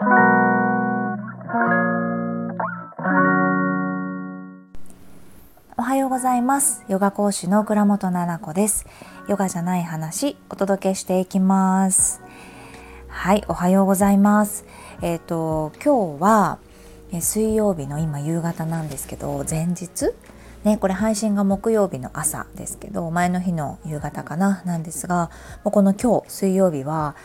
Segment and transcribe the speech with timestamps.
[5.82, 6.84] はようございます。
[6.86, 8.86] ヨガ講師の倉本奈々子です。
[9.28, 12.22] ヨガじゃない話お届けしていきます。
[13.08, 14.66] はいおはようございます。
[15.02, 16.58] えっ、ー、と今日は
[17.20, 20.14] 水曜日の今夕方なんですけど前日？
[20.62, 24.62] ね、これ配信が木曜日の朝ですけど前の日の夕方かな？
[24.64, 25.32] なんですが
[25.64, 27.16] もうこの今日水曜日は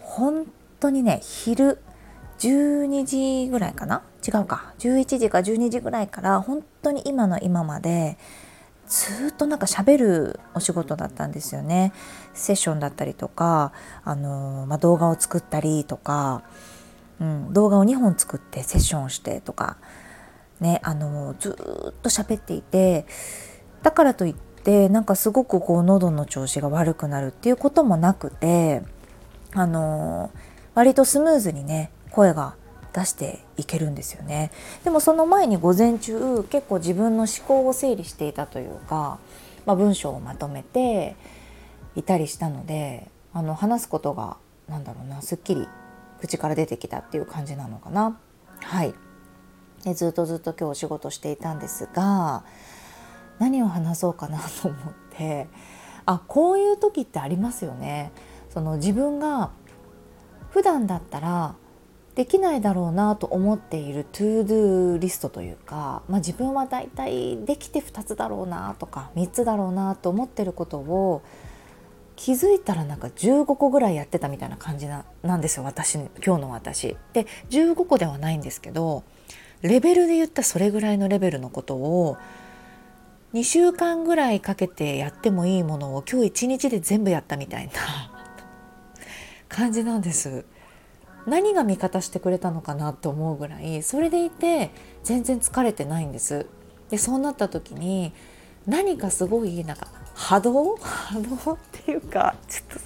[0.00, 0.46] 本
[0.78, 1.80] 当にね昼
[2.42, 3.04] 12
[3.44, 4.02] 時ぐらいかな？
[4.26, 4.74] 違うか。
[4.78, 8.18] 11時か12時ぐらいから本当に今の今まで
[8.88, 11.92] ずっとなんか喋るお仕事だったんですよね。
[12.34, 13.72] セッションだったりとか、
[14.04, 16.42] あのまあ、動画を作ったりとか、
[17.20, 19.76] うん、動画を2本作ってセッションしてとか
[20.60, 21.54] ねあのずっ
[22.02, 23.06] と喋っていて
[23.84, 28.82] だからといってなんかすごくこう喉の調子が悪くなるっていうこともなくて
[29.52, 30.32] あの
[30.74, 32.54] 割とスムーズにね声が
[32.92, 34.50] 出していけるんですよね。
[34.84, 39.18] でもその前に午前中結構自分の思考を整理していたというか、
[39.64, 41.16] まあ、文章をまとめて
[41.96, 44.36] いたりしたのであの話すことが
[44.68, 45.66] なんだろうなすっきり
[46.20, 48.18] 口から出てきたっていう感じなのかな。
[48.60, 48.94] はい。
[49.84, 52.44] でずっとずっと今日お仕事していたんですが
[53.40, 54.78] 何を話そうかなと思っ
[55.16, 55.48] て
[56.06, 58.12] あこういう時ってありますよね。
[58.50, 59.50] その自分が
[60.50, 61.54] 普段だったら
[62.14, 71.22] できないだろうなと思っている to-do list というか、まあ、自分はだいたいできて2つだろうなとか3つだろうなと思ってることを
[72.16, 76.96] 気づいたらなんか15個ぐらいやってたみたいな感じななんですよ私今日の私。
[77.14, 79.04] で15個ではないんですけど
[79.62, 82.18] レベルで言ったそれぐらいのレベルのことを
[83.32, 87.72] 2週間ぐらいかけてやってもいいものを今日1日で全部やったみたいな
[89.48, 90.44] 感じなんです。
[91.26, 94.70] 何が味方してくれたのかなって思うぐらいそれでいて
[95.04, 96.46] 全然疲れてないんです。
[96.90, 98.12] でそうなった時に
[98.66, 100.76] 何かすごいなんか波動？
[100.82, 102.80] 波動っていうかちょっと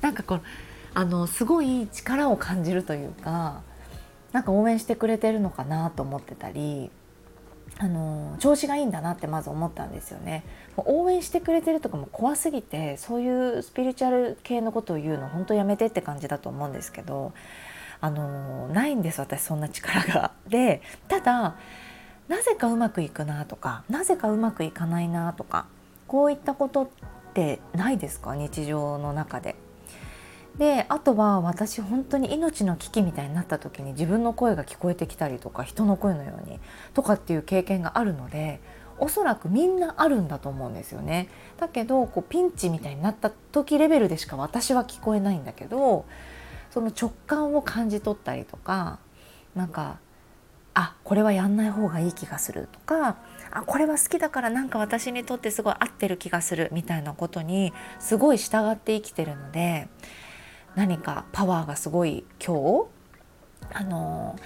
[0.00, 0.42] なんかこう
[0.94, 3.62] あのすごい力を感じるというか
[4.32, 6.90] なんか応援してくれてるのかなと思ってたり
[7.78, 10.44] あの調子がいいんだなってまず思ったんですよね
[10.76, 17.32] 応援してくれてるとかも怖すぎてそういうスピリチュアル系のことを言うの本当やめてって感じだと思うんですけど
[18.00, 20.30] あのないんです私そんな力が。
[20.48, 21.56] でただ
[22.28, 25.66] なぜかうまくいくなとかなぜかうまくいかないなとか
[26.06, 26.88] こういったことっ
[27.34, 28.36] てないですか？
[28.36, 29.56] 日常の中で。
[30.58, 36.60] であとは私本当に命の危機みたいになった時に自分の声が聞こえてきたりとか人の声のように
[36.94, 38.60] とかっていう経験があるので
[38.98, 41.28] おそらくみんなあるんだと思うんですよね。
[41.58, 46.04] だけどこうピンチみたいになった時レベルでしか私は聞こえないんだけど
[46.70, 49.00] その直感を感じ取ったりとか
[49.56, 49.98] なんか
[50.74, 53.16] あこれはやんない方がいい気がするとか
[53.52, 59.88] あこれは好きだからなんか私にとってすごい合ってる気がするみたいなことにすごい従って生きてるので
[60.74, 62.86] 何かパワーがすごい今
[63.70, 64.36] 日あの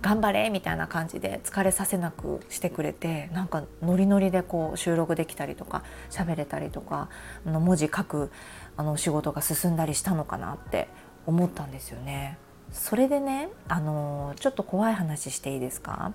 [0.00, 7.08] 頑張れみたいな感じで疲れさせなくしてくれてなんかノリノリでこう収録できたりとか喋れたりとか
[7.44, 8.30] あの文字書く
[8.76, 10.88] あの仕事が進んだりしたのかなって
[11.26, 12.38] 思ったんですよね。
[12.70, 16.12] それでねあのちょっと怖い話していいですか？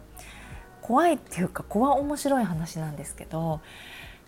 [0.81, 3.59] 怖いっていうか怖面白い話なんですけど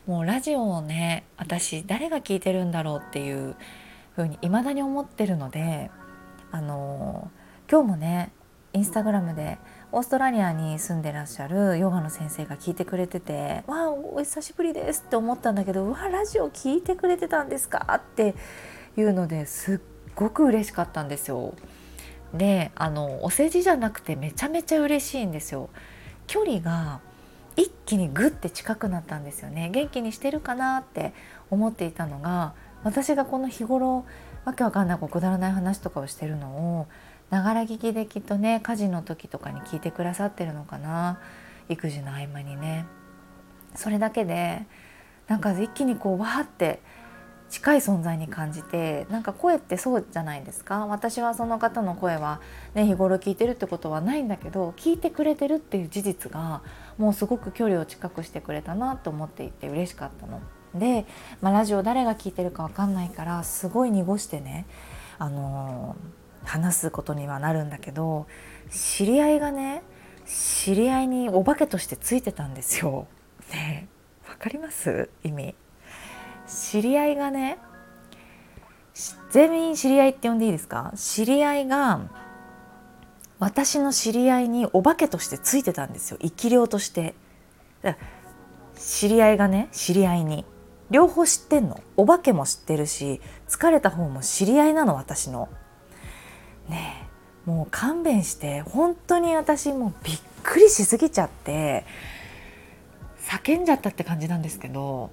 [0.06, 3.56] もうラジオをね私誰が聞いてるんだろうっていう
[4.16, 5.92] ふうに未だに思ってるので
[6.52, 7.30] あの
[7.70, 8.32] 今日もね
[8.74, 9.58] インスタグラムで
[9.92, 18.36] オーストラリアに住んでらっしゃるヨガの先生が聞いてくれてて「わあお久しぶりです」って思ったんだけど「うわラジオ聞いてくれてたんですか?」って
[18.98, 19.80] いうのですっ
[20.16, 21.54] ごく嬉しかったんですよ。
[22.34, 25.70] であのお世辞じゃなくてめちゃめちゃ嬉しいんですよ。
[26.28, 27.00] 距離が
[27.56, 31.14] 一気にグッて近くなったんですよね元気にしてるかなって
[31.50, 32.54] 思っていたのが
[32.86, 34.06] 私がこの日頃
[34.46, 36.88] わけわかんないくだらない話とかをしてるのを
[37.32, 41.20] ながら聞きできっとね家事の時とかに聞いてくださってるのかな。
[41.68, 42.86] 育児の合間にね。
[43.74, 44.68] それだけで
[45.28, 46.80] なんか一気にこうわーって
[47.50, 50.86] 近い存在に感じてなんか声ってそうじゃないですか。
[50.86, 52.40] 私はその方の声は、
[52.76, 56.62] ね、日頃聞いてるってことはないんだけど聞いてくれてるっていう事実が
[57.00, 60.40] もうすごく距離を近くしてくれたなと思っていて嬉しかったの。
[60.76, 61.06] で、
[61.42, 64.66] まあ、ラジオ誰が聞いてるか分かんないからすごい濁してね、
[65.18, 68.28] あのー、話すことにはなるんだけど
[68.70, 69.84] 知り合いがね
[70.26, 73.08] 知り合いにお化けとしてついてたんですよ。
[73.52, 73.88] ね
[74.28, 75.10] わかります？
[75.24, 75.56] 意味。
[76.48, 77.58] 知り合いがね
[79.32, 80.94] 全員知り合いって呼んでいいですか？
[80.96, 82.02] 知り合いが
[83.40, 86.18] 私の知り合いにお化けとしてついてたんですよ。
[86.22, 87.16] 生き量として。
[88.78, 90.44] 知り合いがね知り合いに。
[90.92, 91.82] 両方知ってんの？
[91.98, 95.50] お化けも知ってるし疲れた方も知り合いなの私の。
[96.70, 97.08] ね
[97.48, 101.86] えもう勘弁して本当に私もうびっくりしすぎちゃって
[103.20, 105.12] 叫んじゃったって感じなんですけど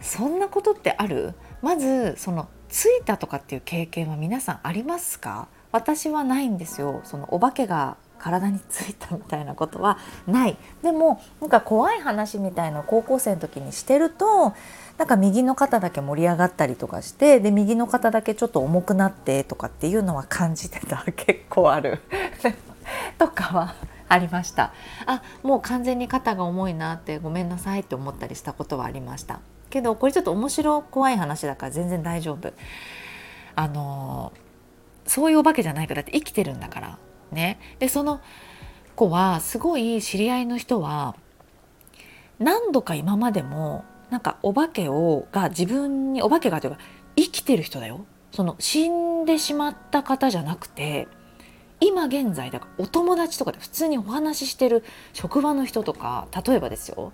[0.00, 1.34] そんなことってある？
[1.62, 5.48] まずそのついたとかっていう経験は皆さんありますか？
[5.72, 7.00] 私はないんですよ。
[7.04, 10.56] そのお化けが体についたみたいなことはない。
[10.82, 14.54] でもなんか怖い話みたいな高校生の時にしてると
[14.96, 21.04] なんか右の肩だけ盛り上がったりとかしてで右の肩だけちょっと重くなってとかっていうのは感じてた。
[21.12, 22.00] 結構ある。
[23.18, 23.74] とかは
[24.08, 24.72] ありました。
[25.04, 29.40] あもう完全に肩が重いなってごめんなさいって思ったりしたことはありました。
[29.68, 32.54] けどこれちょっと面白怖い話だから全然大丈夫。
[33.54, 34.32] あの
[35.06, 36.98] そういうお化けじゃないからだって生きてるんだから。
[37.34, 37.58] ね。
[37.78, 38.20] でその
[38.96, 41.16] 子はすごい知り合いの人は
[42.38, 46.78] 何度か今までもなんかお化けをが自分にお化けがというか
[47.16, 48.06] 生きてる人だよ。
[48.32, 51.06] その死んでしまった方じゃなくて
[51.78, 54.82] 今現在だからお友達とかで普通にお話ししてる
[55.12, 57.12] 職場の人とか例えばですよ、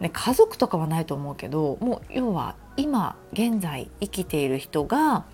[0.00, 5.26] ね、家族とかはないと思うけどもう要は今現在生きている人が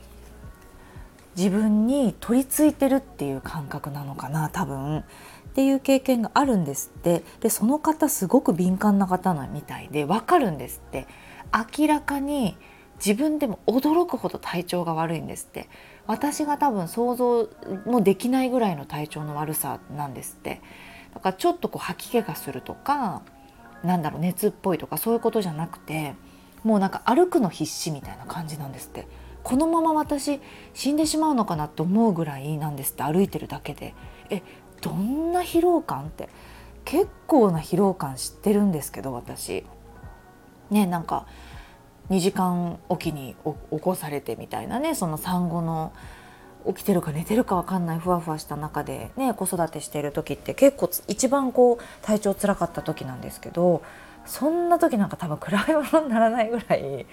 [1.38, 4.99] 自分に取り付いてるっていう感覚なのかな多分。
[4.99, 5.02] っ
[5.55, 7.23] ていう経験があるんですって。
[7.38, 11.06] でその方すごく敏感な方なみたいでわかるんですって。
[11.79, 12.56] 明らかに
[12.96, 15.69] 自分でも驚くほど体調が悪いんですって。
[16.08, 17.49] 私が多分想像
[17.87, 20.61] もできないぐらいの体調の悪さなんですって。
[21.14, 23.23] だからちょっとこう吐き気がするとか
[23.84, 26.17] なんだろう熱っぽいとかそういうことじゃなくて
[26.64, 29.06] もうなんか歩くの必死みたいな感じなんですって。
[29.49, 30.41] このまま私
[30.75, 33.95] 死んでしまうのかなって思うぐらいなんですって歩いてるだけで。
[34.29, 34.43] え
[34.83, 36.29] どんな疲労感って。
[36.85, 39.65] 結構な疲労感知ってるんですけど私。
[40.69, 41.25] ねなんか
[42.11, 43.37] 2時間おきに
[43.71, 45.94] 起こされてみたいなねその産後の
[46.67, 53.83] 起きてるか寝てるか分かんないふわふわした中でね子育てしてる時って結構一番こう体調つらかった時なんですけど
[54.27, 57.06] そんな時なんか多分比べ物にならないぐらい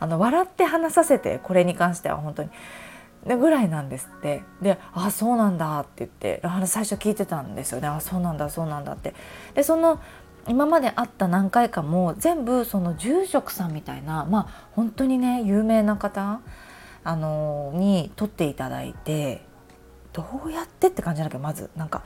[0.00, 2.50] あの笑って話させてこれに関しては本当に
[3.38, 4.42] ぐらいなんですって。
[4.62, 9.14] で「あそうなんだ」って言ってあ最初聞いてたんですよね「あそうなんだそうなんだ」って。
[9.54, 10.00] でその
[10.48, 16.40] 今まで会った何回かも全部その住職さんみたいなまあ本当にね有名な方
[17.04, 19.44] あのに撮っていただいて
[20.12, 22.02] どうやってって感じなんだけどまずなんか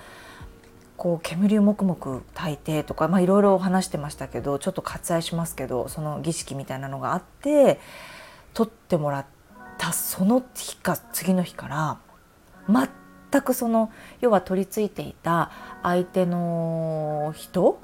[1.04, 7.78] こう煙をもくもく炊いてとかいろいろ話してましたけどちょっと割愛しますけどその儀式みたいなのがあって
[8.54, 9.26] 撮ってもらっ。
[9.76, 11.98] たその日か次の日から
[12.68, 13.90] 全くその
[14.20, 15.50] 要は取り付いていた
[15.82, 17.80] 相手の人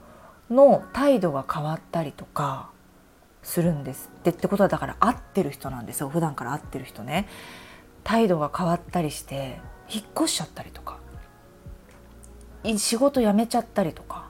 [0.49, 2.71] の態度が変わったりとか
[3.43, 4.11] するんです。
[4.21, 6.09] ってってことはだから会ってる人なんですよ。
[6.09, 7.27] 普段から会ってる人ね。
[8.05, 10.99] 態度が変わったりして引っ越しちゃったりとか。
[12.77, 14.29] 仕事辞めちゃったりとか。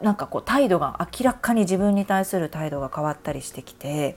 [0.00, 4.16] なんかこう態度が明らかに自分に対する態度が変わったりしてきて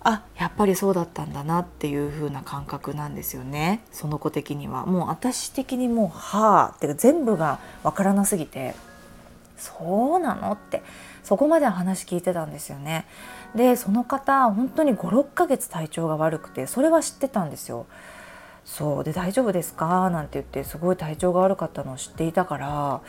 [0.00, 3.84] あやっぱりそうだったんだなっていう風な感覚なんですよね。
[3.92, 4.84] その子的には。
[4.84, 8.74] もう私的にもうはあって全部がわからなすぎて
[9.56, 10.82] そうなのって。
[11.22, 13.06] そこまで話聞いてたんですよね。
[13.54, 17.86] でその方本当に56ヶ月体調が悪くてそれは知ってたんですよ。
[18.64, 23.00] そうで「大丈夫ですか?」なんて言ってすごい体調が悪かったのを知っていたから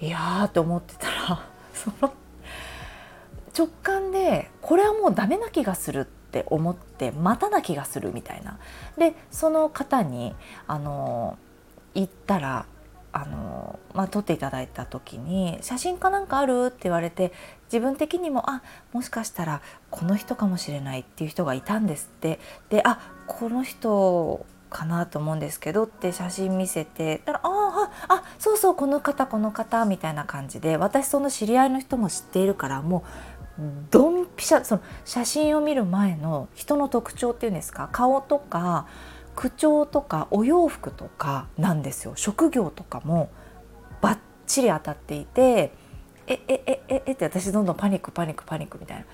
[0.00, 1.42] いやーって思ってたら
[1.74, 2.12] その
[3.56, 8.58] 直感でこれはもうダメな気がするって思って待たな気がするみたいな
[8.96, 10.34] でその方に
[10.66, 11.38] あの
[11.94, 12.66] 言ったら
[13.12, 17.32] あの、まあ、撮っていただいた時に「写真かなんかある?」って言われて
[17.64, 33.04] 自分的にもあもしかしたらこの人かもしれないっていう人がいたんですってであこの人かなと思うんですけどって写真見せてたら「あああそうそうこの方この方」みたいな感じで私その知り合いの人も知っているからも
[33.58, 38.86] うドンピシャその写真を見る前の人の特徴っていうんですか顔とか
[39.34, 42.12] 口調とかお洋服とかなんですよ。
[42.16, 43.30] 職業とかも
[44.00, 45.72] バッチリ当たっていて
[46.26, 49.04] えええええって私どんどんパニックパニックパニックみたいな。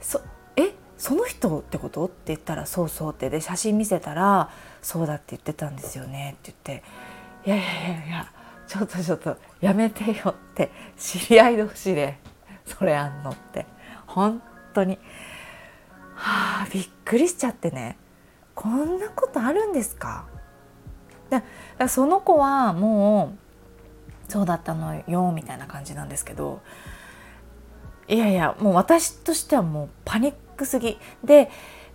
[0.00, 0.20] そ
[0.56, 2.04] えその人ってこと？
[2.04, 3.30] って言ったらそうそうって。
[3.30, 4.50] で写真見せたら
[4.82, 6.36] そうだって言ってたんですよね。
[6.40, 6.84] って言って
[7.46, 8.32] いやいやいやいや
[8.66, 12.18] ちょっとちょっとやめてよって知り合い同士で
[12.66, 13.66] それあんのって。
[14.06, 14.42] 本
[14.74, 14.98] 当に。
[16.14, 17.96] はあびっくりしちゃってね。
[18.54, 20.26] こんなことあるんですか？
[21.30, 21.42] だ
[21.78, 23.34] らその子はも
[24.28, 26.60] うそうだったのよみたいな感じなんですけど
[28.08, 30.98] いやいやもう私としてはもうパニックすぎ。
[31.24, 31.50] で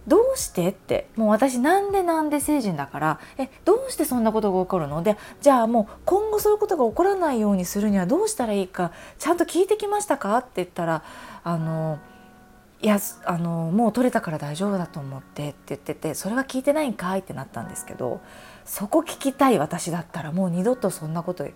[0.08, 1.10] どうしてって。
[1.16, 5.04] もう私なんでなんで成人だからえどうしてそんなことが起こるの？
[5.04, 10.38] でじゃあもう今後そういうことが起こらないようにするにはどうしたらいいかちゃんと聞いてきましたか？
[10.38, 11.04] って言ったら
[11.44, 12.00] あの
[12.82, 18.22] いやあのもう取れたから大丈夫だと思ってって言っててそれは聞いてないんかいってなったんですけど
[18.66, 21.48] そこ聞きたい私だったらもう二度とそんなこと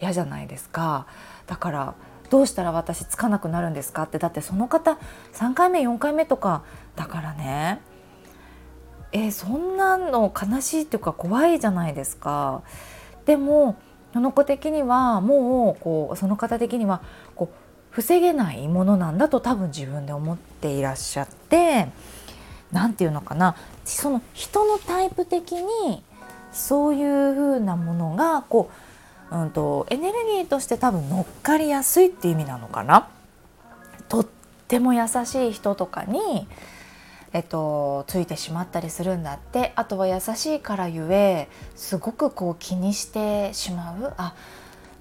[0.00, 1.06] 嫌じゃないですか。
[1.46, 1.94] だから
[2.30, 4.04] どうしたら私つかなくなるんですか？
[4.04, 4.98] ってだってその方
[5.32, 6.62] 3回目4回目とか
[6.94, 7.80] だからね。
[9.12, 12.62] えー、そんなの悲しいっていうか怖いじゃないですか。
[13.24, 13.76] でも
[14.12, 17.02] その子的にはもうこうその方的には
[17.34, 17.56] こう
[17.90, 21.88] 防げないものなんだと多分自分で思っていらっしゃって
[22.72, 26.02] 何て言うのかなその人のタイプ的に
[26.52, 28.70] そういう風なものがこ
[29.30, 33.08] う、うんと、エネルギーとして多分乗っかりやすいって意味なのかな。
[34.08, 34.26] とっ
[34.66, 36.48] ても優しい人とかに
[37.32, 39.72] えっと、ついてしまったりするんだって。
[39.76, 44.14] あとは優しいからゆえすごくこう気にしてしまう。
[44.16, 44.34] あ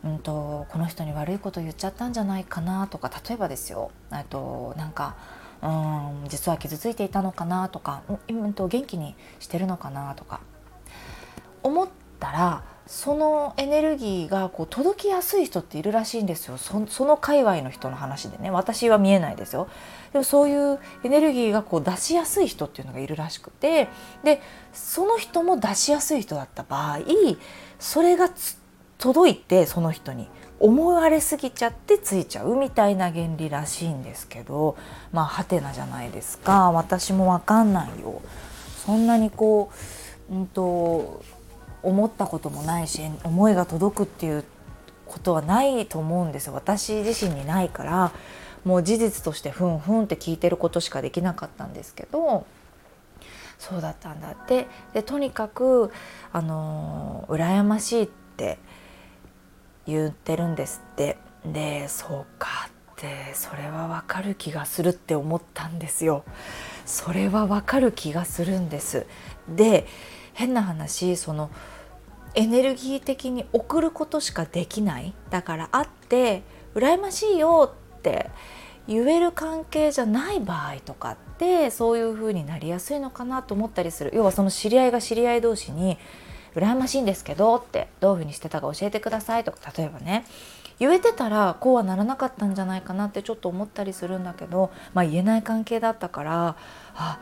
[0.04, 3.10] うんと、この人に悪いこと言っちゃったんじゃないかなとか。
[3.28, 3.92] 例えばですよ。
[4.30, 5.16] となんか
[5.62, 10.42] うん実は傷ついていたのかなとか、うん、と元気にしてるのかなとか。
[11.64, 11.88] 思っ
[12.20, 16.58] たらそのエネルギーがこう届きやすい人っているらしいんですよ。
[16.58, 18.50] その界隈の人の話でね。
[18.50, 19.68] 私は見えないですよ。
[20.14, 23.90] でもそういうエネルギーがこう出しやすい人っていうのがいるらしくて。
[24.24, 24.42] で
[24.74, 27.00] その人も出しやすい人だった場合
[27.80, 28.30] それが
[28.98, 30.28] 届いてその人に。
[30.60, 34.76] 思われすぎちゃってついちゃうみたいな原理らしいんですけど。
[35.12, 36.72] まあはてなじゃないですか。
[36.72, 38.22] 私も分かんないよ。
[38.86, 39.72] そんなにこ
[40.32, 41.22] う、うんと
[41.84, 44.44] 思ったこともないし思いが届くっていう
[45.06, 46.54] ことはないと思うんですよ。
[46.54, 48.12] 私自身にないから
[48.66, 52.46] もう事実としてふんふんって聞いてることしかできなかったんですけど
[53.58, 54.68] そうだったんだって。
[54.94, 55.92] でとにかく
[56.34, 58.60] あの羨ましいって
[59.86, 61.18] 言ってるんですって。
[61.46, 66.24] でそうかってそれはわかる気がするって思ったんですよ。
[66.86, 69.06] それはわかる気がするんです。
[69.48, 69.88] で
[70.38, 71.50] 変な話その
[72.36, 75.16] エネルギー的に送ることしかできない。
[75.32, 76.44] だから会って
[76.76, 78.30] 羨ましいよって
[78.88, 84.12] 言える関係じゃない場合とかってそういう風になりやすいのかなと思ったりする。
[84.14, 85.98] 要はその知り合いが知り合い同士に
[86.54, 90.24] 羨ましいんですけどってどういう風にしてたか教えてくださいとか例えばね。
[90.80, 96.56] 言えてたらこうはならなかったんじゃないかなってちょっと思ったりするんだけど、まあ、言えない関係だったから
[96.94, 97.20] あ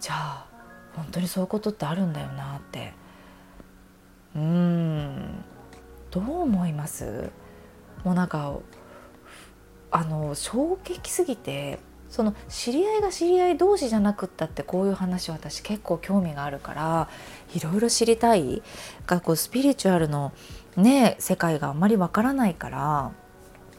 [0.00, 0.47] じゃあ
[0.98, 2.92] 本当にそういうことってあるんだよなって。
[4.36, 5.44] うん。
[6.10, 7.30] どう思います？
[8.04, 8.54] もうなんか
[9.90, 11.78] あの衝撃すぎて
[12.08, 17.08] その知り合いが知り合い同士じゃなくったってこういう話私結構興味があるから
[17.54, 18.62] いろいろ知りたい。
[19.06, 20.32] がこうスピリチュアルの
[20.76, 23.12] ね世界があんまりわからないから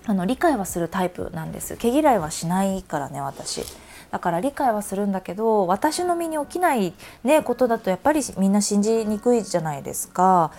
[0.05, 1.77] あの理解はするタイプなんです。
[1.77, 3.63] 毛嫌いはしないからね私。
[4.11, 10.51] だから理解はするんだけど私の身に起きない、ね、ことだとやっぱりみんな信じにくいじゃないですか。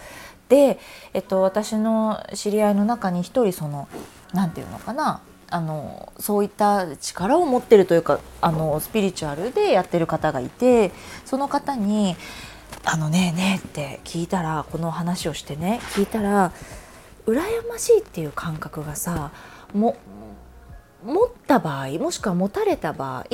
[0.48, 0.78] で、
[1.14, 3.88] えっと、私の知り合いの中に一人その
[4.34, 10.92] 何て言うのかなあのそういった力を持ってるというかあのスピリチュアルでやってる方がいて
[11.24, 12.16] その方に
[12.84, 16.52] 「あのねえねえ」って聞いたらこの話をしてね聞いたら
[17.26, 19.32] 羨ましいっていう感覚がさ
[19.74, 19.96] も
[21.04, 23.24] 持った場合もしくは持たれた場合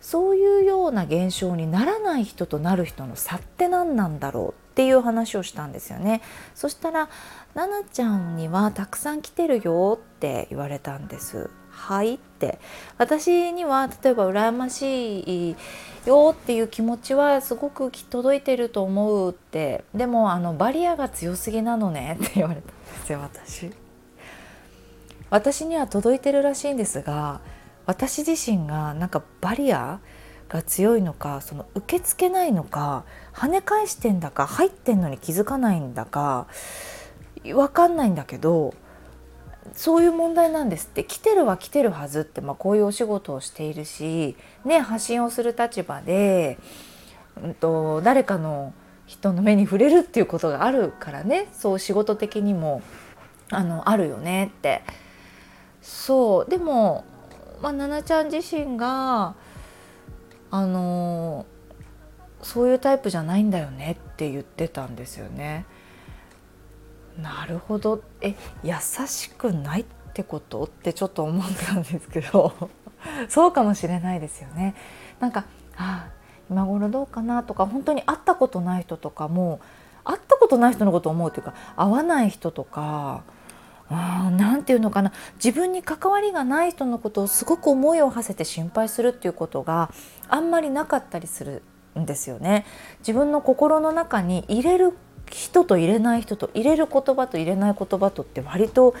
[0.00, 6.22] そういうような現象にならない人となる人の差って何なんだろうっていう話をしたんですよね。
[6.54, 7.08] そしたら
[7.54, 11.50] 「ななちゃんにはたくさん来てるよ」って言われたんです。
[11.68, 12.60] はいって。
[12.96, 15.56] 私には例えば羨ましい
[16.06, 19.84] よっていう気持ちはすごく届いてると思うって。
[19.94, 23.87] でもあのバリアが強すぎなのねって言われたんですよ私。
[25.30, 27.40] 私には届いてるらしいんですが
[27.86, 30.00] 私自身がなんかバリア
[30.48, 33.04] が強いのかその受け付けないのか
[33.34, 36.46] 跳ね返してんだか入ってんのに気づかないんだか
[37.42, 38.74] 分かんないんだけど
[39.74, 41.04] そういう問題なんですって。
[41.04, 46.58] 来てるは来てるはずって、まあ、こういうお仕事をしているし、ね、発信をする立場で、
[47.42, 48.72] うんと、誰かの
[49.06, 51.48] 人の目に触れるっていうことがあるからね。
[51.52, 52.82] そう仕事的にも
[53.50, 54.82] あのあるよねって。
[55.88, 57.06] そうでも、
[57.62, 59.34] まあ、奈々ちゃん自身が
[60.50, 61.46] あの
[62.42, 65.64] そういうタイプじゃないんだよねって言ってたんですよね。
[67.16, 68.74] なるほどえ優
[69.06, 72.52] しくないってことってちょっと思ったんですけど
[73.30, 74.74] そうかもしれないですよね。
[75.20, 75.46] なんか
[75.78, 76.10] あ
[76.50, 79.58] 今頃どうかなとか本当に会ったことない人とかも
[80.04, 83.22] 会ったことない人のことを思うというか会わない人とか
[83.90, 85.12] 何て言うのかな。
[85.42, 89.90] 自分に関わりがない人のことをすごく思いを馳せて心配するっていうことが
[90.28, 91.62] あんまりなかったりする
[91.98, 92.66] んですよね。
[93.00, 94.92] 自分の心の中に入れる
[95.30, 98.94] 人と入れない人と入れる言葉と入れない言葉とって割と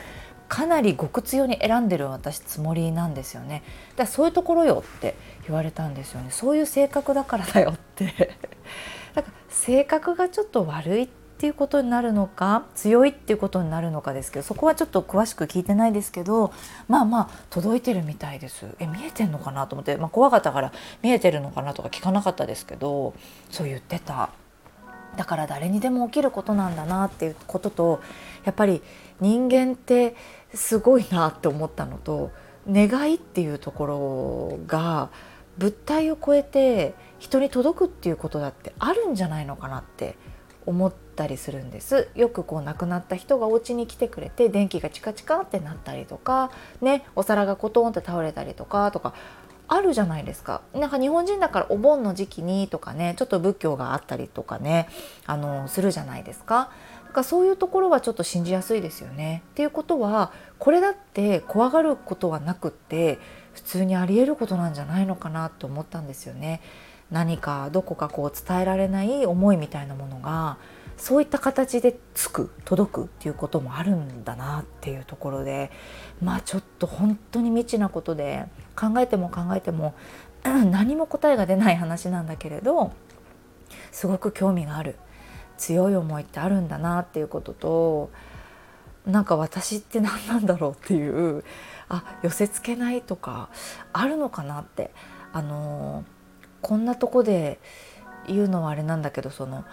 [0.48, 3.62] かなり極強に選んでる私つもりなんですよね。
[3.90, 5.14] だからそういうところよって
[5.46, 6.30] 言われたんですよね。
[6.30, 8.36] そういう性格だからだよって。
[9.14, 16.52] だから性格がちょっと悪いってっていうことになるのか強いっていうことになるのかですけどそこはちょっと詳しく聞いてないですけど
[16.88, 18.66] まあまあ届いてるみたいです。
[18.80, 23.14] え見えてんのかなと思って、まあ、怖かったから見えてるのかなとか聞かなかったですけど
[23.50, 24.30] そう言ってた。
[25.16, 28.00] だから誰にでも起きることなんだなっていうことと
[28.44, 28.82] やっぱり
[29.20, 30.16] 人間って
[30.52, 32.32] すごいなって思ったのと
[32.68, 35.10] 願いっていうところが
[35.56, 40.16] 物体を超えて人に届くっていうことだってあるんじゃないのかなって
[40.66, 49.14] 思ってたりするんですよくこう亡くなった人がお家に来てくれて電気がチカチカってなったりとかねお皿がコトンって倒れたりとかとか
[49.66, 50.62] あるじゃないですか。
[50.72, 54.88] なんか日本人だからお盆の時期にとかねちょっと仏教があったりとかね
[55.26, 56.70] あのするじゃないですか。
[57.08, 59.42] だからそういうところはちょっと信じやすいですよね。
[59.50, 63.18] っていうことはこれだって怖がることはなくって
[63.52, 66.62] 普通にありえることなんじゃないのかなと思ったんですよね。
[67.10, 70.58] 何かどこかこう伝えられない思いみたいなものが
[70.98, 75.70] そういった形でつく届くっていうこともあるんだなっていうところで
[76.20, 79.94] まあちょっと本当に未知なことで考えても考えても
[80.42, 82.92] 何も答えが出ない話なんだけれど
[83.92, 84.96] すごく興味がある
[85.56, 88.10] 強い思いってあるんだなっていうことと
[89.06, 91.44] なんか私って何なんだろうっていう
[91.88, 93.50] あ寄せつけないとか
[93.92, 94.90] あるのかなって
[95.32, 96.04] あの
[96.60, 97.60] こんなとこで
[98.26, 99.64] 言うのはあれなんだけどその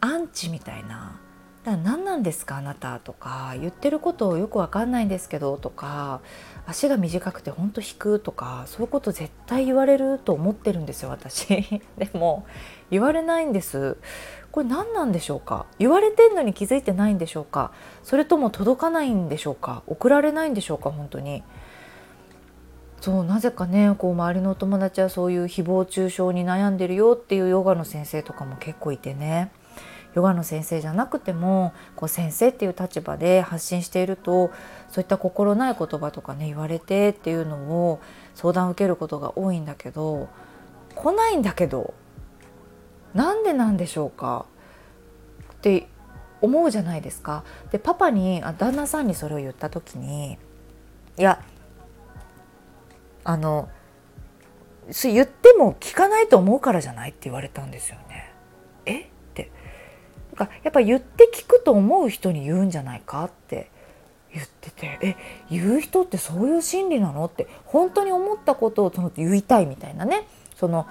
[0.00, 1.20] アンチみたいな
[1.64, 3.54] 「だから何なんですかあなた」とか。
[3.60, 6.20] 言ってることをよく分かんないんですけどとか。
[6.66, 8.64] 足が短くてほんと引くとか。
[8.66, 11.80] そういうこと絶対言われると思ってるんですよ私。
[11.98, 12.46] でも
[12.90, 13.96] 言われないんです。
[14.52, 15.66] これ何なんでしょうか。
[15.78, 17.72] 言われてんのに気づいてないんでしょうか。
[18.02, 19.82] それとも届かないんでしょうか。
[19.86, 21.42] 送られないんでしょうか本当に。
[23.00, 29.50] そうなぜかねこう周りのお友達はそういう誹謗中傷に悩んでるよっていうヨガの先生とかも結構いてね。
[30.14, 34.50] ヨガの先生じゃなくてもこう先生っていう立場で発信していると
[34.88, 38.00] そういった心ない言葉とかね言われてっていうのを
[38.34, 40.28] 相談を受けることが多いんだけど
[40.94, 41.94] 来ないんだけど
[43.14, 44.46] なんでなんでしょうか？
[45.52, 45.88] って
[46.40, 47.44] 思うじゃないですか。
[47.70, 50.38] でパパにあ旦那さんにそれを言った時に
[51.18, 51.42] いや
[53.24, 53.68] あの
[55.04, 57.10] 言っても聞かないと思うからじゃない？
[57.10, 58.09] って言われたんですよね。
[60.44, 63.70] えってやっぱ言って聞くと思う人に言うんじゃないかって
[64.32, 65.16] 言っててえ
[65.50, 70.26] 言う人ってそういう心理なのって本当に思ったことをその言いたいみたいなね。
[70.56, 70.86] その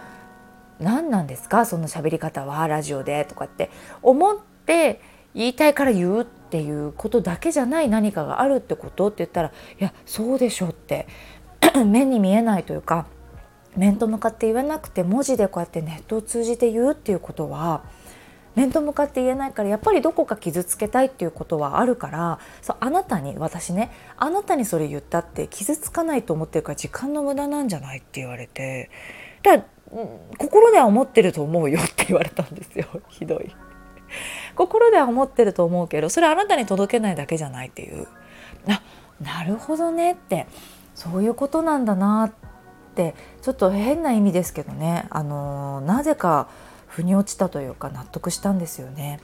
[0.79, 1.65] 何なんですか？
[1.65, 3.69] その喋り方はラジオでとかって。
[4.01, 5.01] 思って
[5.35, 9.51] 言いたいから言うっていうことだけじゃない何かがあるってことって言ったらい
[9.83, 11.07] やそうでしょって
[11.85, 13.05] 目に見えないというか
[13.75, 17.83] 面と向かって言わなくて文字でこうやってネットを通じて言うっていうことは
[18.55, 28.89] 面と向かって言えないからやっぱりどこか傷つけたいっていうことはあるからそうあなたに私ねあなたにそれ言ったって傷つかないと思ってるから時間の無駄なんじゃないって言われて。
[29.43, 29.63] だ
[30.37, 32.85] 心では思ってると思うよって言われたんですよ。
[33.09, 33.55] ひどい。
[34.55, 38.07] 心では思ってると思うけどそれあなたに届けないだけじゃないっていう。
[38.67, 38.81] あ
[39.21, 40.47] なるほどねって。
[40.95, 42.31] そういうことなんだなっ
[42.95, 43.15] て。
[43.41, 45.05] ちょっと変な意味ですけどね。
[45.09, 46.49] あのなぜか
[46.89, 49.21] 腑に落ちたというか納得したんですよね。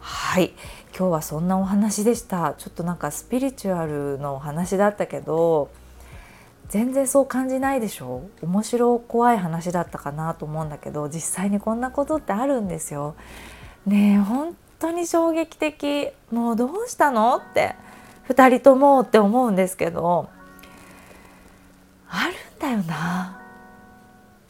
[0.00, 0.52] はい
[0.96, 5.70] 今日はそんなお話でしたちょっとなんかスピリチュアルのお話だったけど
[6.68, 8.22] 全然そう感じないでしょ？
[8.42, 13.16] 面白怖い話だったかなと思うんだけど実際にこんなことってあるんですよ。
[13.86, 17.36] ねえ本当に衝撃的もうどうしたの？
[17.36, 17.74] って
[18.28, 20.28] 2人ともって思うんですけど
[22.08, 23.40] あるんだよな。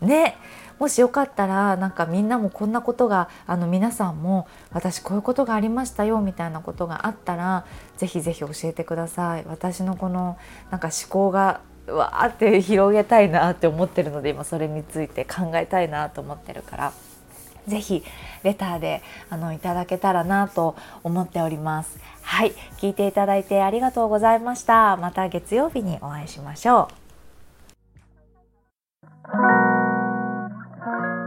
[0.01, 0.37] ね
[0.79, 7.65] もしよかったらなんかみんなもこんなことがあの皆さんも私こういうことがありましたよみたいなことがあったら
[7.97, 9.45] ぜひぜひ教えてください。
[9.47, 10.39] 私のこの
[10.71, 16.93] なんか思考がわーって広げたいなって思ってるので今それについて考えたいなと思ってるから
[17.67, 18.05] ぜひ
[18.43, 21.99] レターであのいただけたらなと思っております。
[22.23, 24.97] はい聞いていただいてありがとうございました。
[24.97, 26.89] また月曜日にお会いしましょ
[29.65, 29.68] う。
[30.85, 31.18] Thank you.